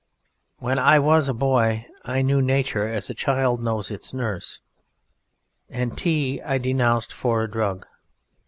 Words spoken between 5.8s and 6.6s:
Tea I